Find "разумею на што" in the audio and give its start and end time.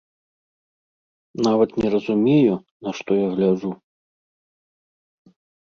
1.95-3.11